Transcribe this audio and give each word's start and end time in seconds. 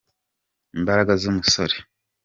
imbaraga 0.77 1.11
z'umusore 1.21 1.75